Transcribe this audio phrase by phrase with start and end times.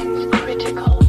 [0.00, 0.99] Critical.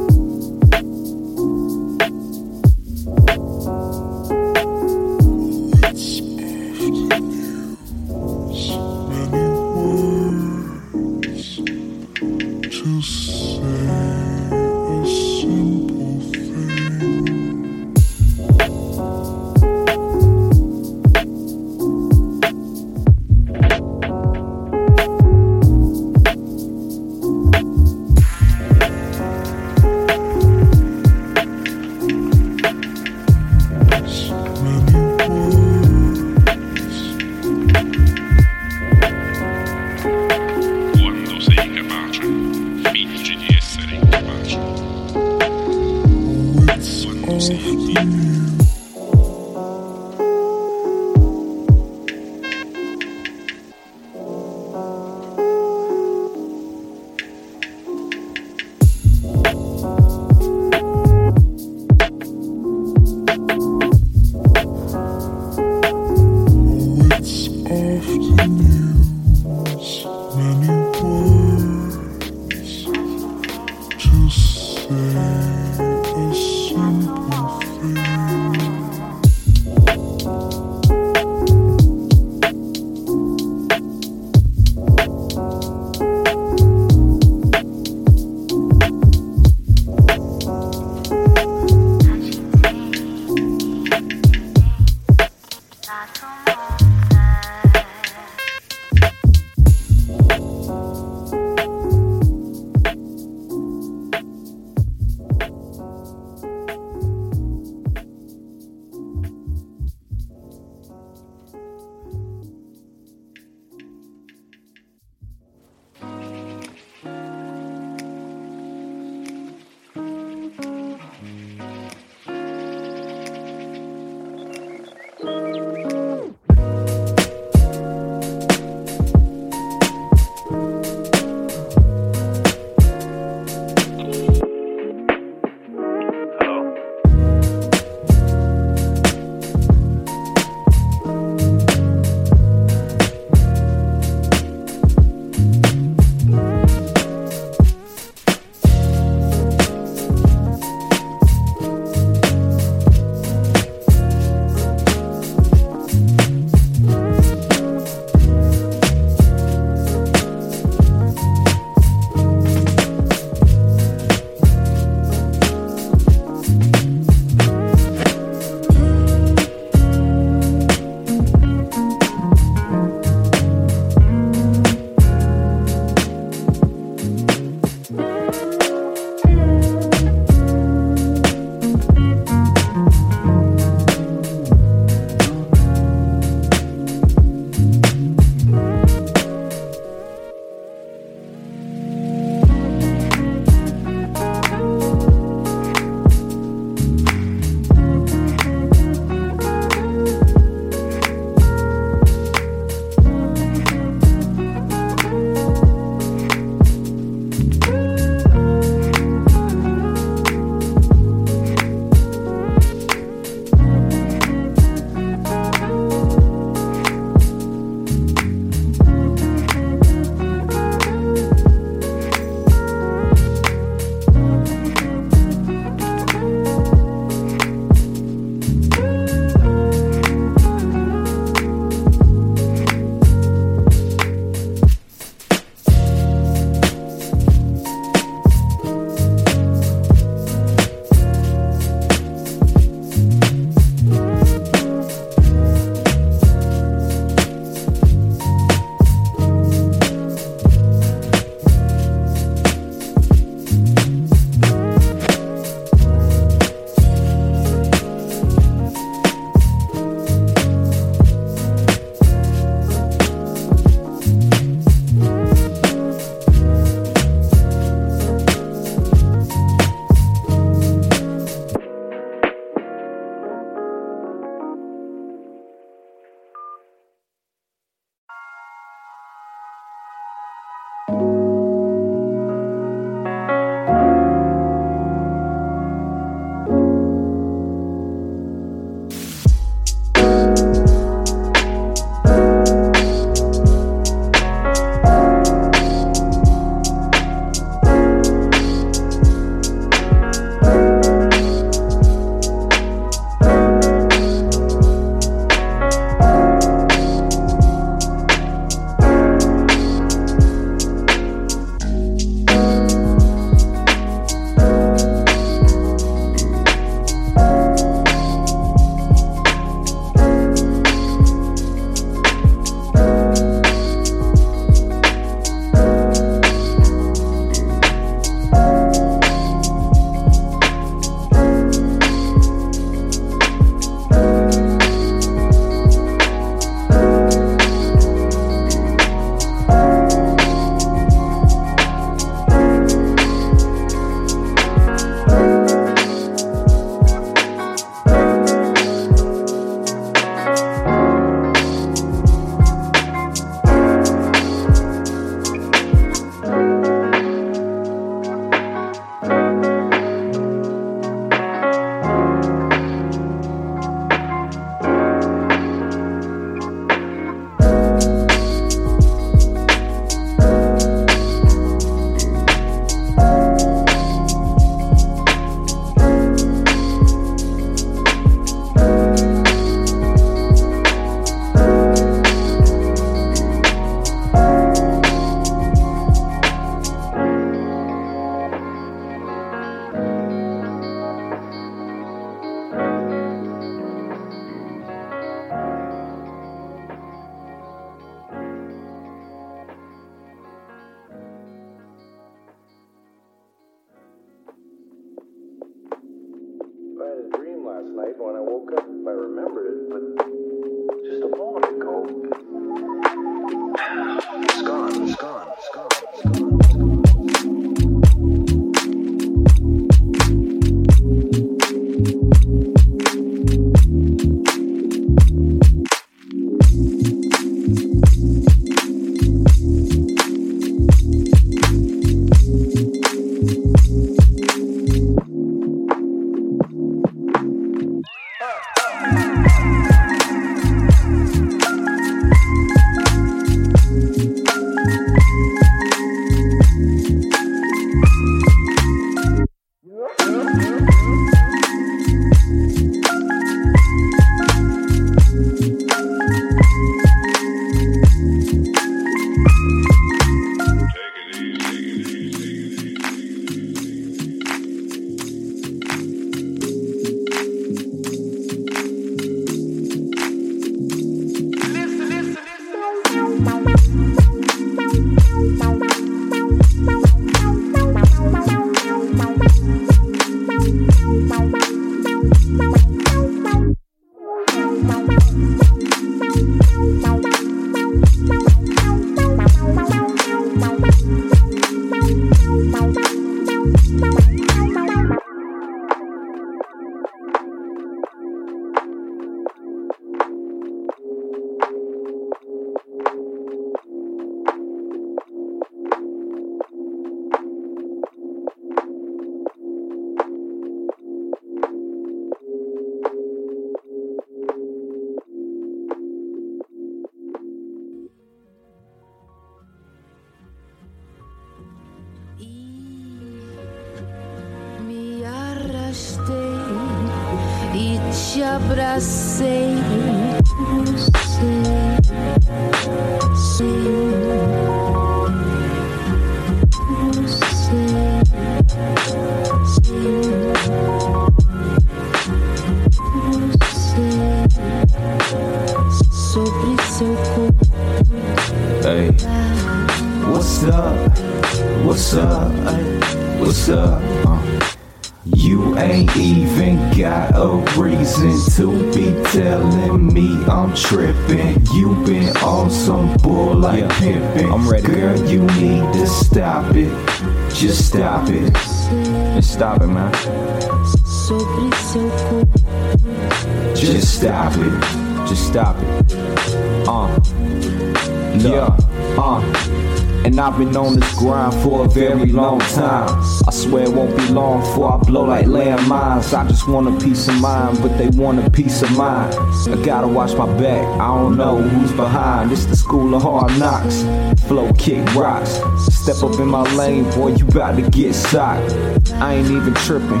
[580.30, 582.88] I've been on this grind for a very long time.
[583.26, 586.16] I swear it won't be long before I blow like landmines.
[586.16, 589.12] I just want a peace of mind, but they want a peace of mind.
[589.48, 590.64] I gotta watch my back.
[590.80, 592.30] I don't know who's behind.
[592.30, 593.82] It's the school of hard knocks.
[594.28, 595.40] Flow kick rocks.
[595.74, 598.54] Step up in my lane, boy, you about to get socked.
[598.92, 600.00] I ain't even tripping.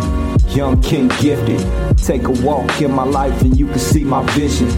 [0.50, 1.58] Young king gifted.
[1.98, 4.68] Take a walk in my life and you can see my vision.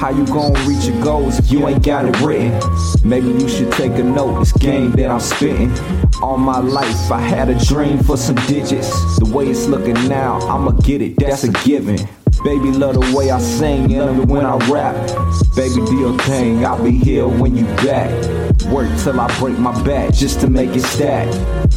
[0.00, 2.58] How you gon' reach your goals if you ain't got it written?
[3.04, 5.70] Maybe you should take a note, this game that I'm spitting.
[6.22, 9.18] All my life, I had a dream for some digits.
[9.18, 11.96] The way it's looking now, I'ma get it, that's a given.
[12.42, 14.94] Baby, love the way I sing and when I rap.
[15.54, 18.08] Baby, do your thing, I'll be here when you back.
[18.72, 21.28] Work till I break my back just to make it stack.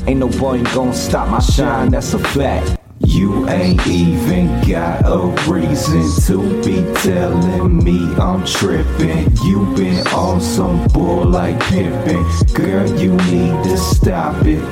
[0.07, 2.82] Ain't nobody gon' stop my shine, that's a fact.
[3.13, 9.31] You ain't even got a reason to be telling me I'm tripping.
[9.43, 12.25] You been on some bull like pimping.
[12.55, 14.63] Girl, you need to stop it.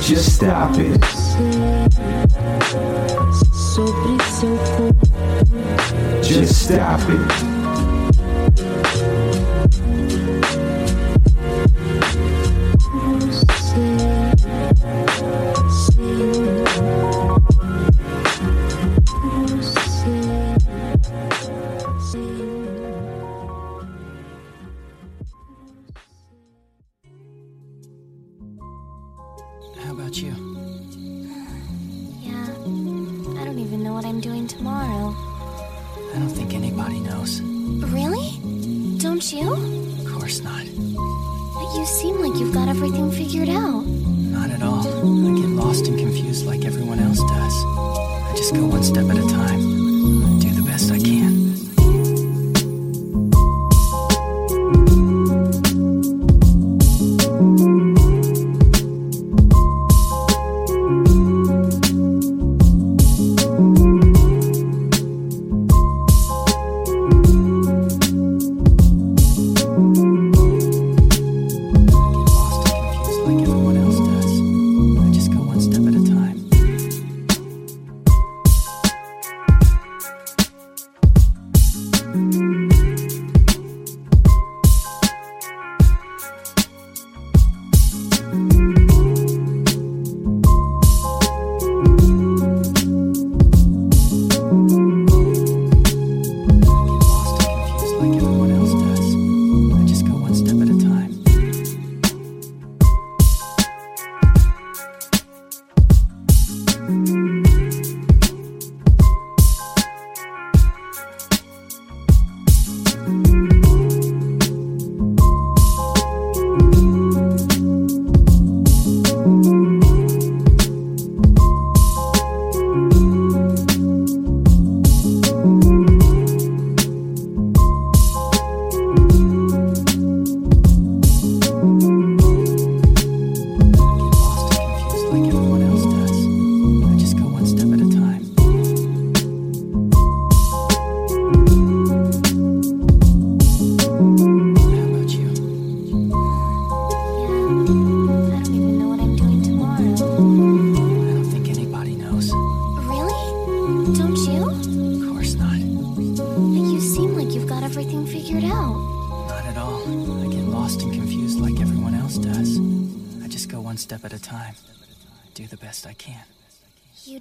[0.00, 1.04] Just stop it.
[3.74, 6.22] Sobre seu corpo.
[6.22, 7.49] Just stop it.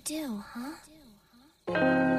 [0.09, 0.43] Do,
[1.67, 2.18] huh?